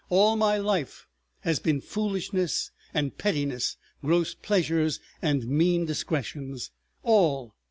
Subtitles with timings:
[0.09, 1.05] All my life
[1.41, 7.53] has been foolishness and pettiness, gross pleasures and mean discretions—all.